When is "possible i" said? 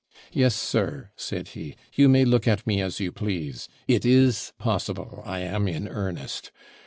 4.57-5.41